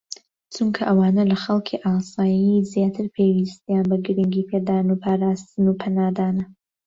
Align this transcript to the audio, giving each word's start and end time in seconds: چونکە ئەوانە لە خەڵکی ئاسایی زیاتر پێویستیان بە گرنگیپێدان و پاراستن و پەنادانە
چونکە 0.53 0.81
ئەوانە 0.87 1.23
لە 1.31 1.37
خەڵکی 1.43 1.81
ئاسایی 1.85 2.65
زیاتر 2.71 3.05
پێویستیان 3.15 3.85
بە 3.91 3.97
گرنگیپێدان 4.05 4.85
و 4.89 4.99
پاراستن 5.03 5.63
و 5.67 5.77
پەنادانە 5.81 6.45